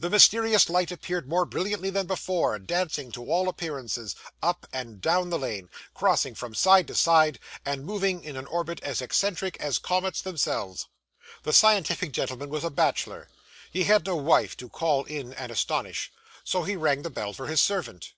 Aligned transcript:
The 0.00 0.08
mysterious 0.08 0.70
light 0.70 0.90
appeared 0.90 1.28
more 1.28 1.44
brilliantly 1.44 1.90
than 1.90 2.06
before, 2.06 2.58
dancing, 2.58 3.12
to 3.12 3.30
all 3.30 3.46
appearance, 3.46 3.98
up 4.42 4.66
and 4.72 5.02
down 5.02 5.28
the 5.28 5.38
lane, 5.38 5.68
crossing 5.92 6.34
from 6.34 6.54
side 6.54 6.86
to 6.86 6.94
side, 6.94 7.38
and 7.62 7.84
moving 7.84 8.24
in 8.24 8.38
an 8.38 8.46
orbit 8.46 8.80
as 8.82 9.02
eccentric 9.02 9.58
as 9.60 9.76
comets 9.76 10.22
themselves. 10.22 10.86
The 11.42 11.52
scientific 11.52 12.12
gentleman 12.12 12.48
was 12.48 12.64
a 12.64 12.70
bachelor. 12.70 13.28
He 13.70 13.84
had 13.84 14.06
no 14.06 14.16
wife 14.16 14.56
to 14.56 14.70
call 14.70 15.04
in 15.04 15.34
and 15.34 15.52
astonish, 15.52 16.10
so 16.42 16.62
he 16.62 16.74
rang 16.74 17.02
the 17.02 17.10
bell 17.10 17.34
for 17.34 17.46
his 17.46 17.60
servant. 17.60 18.14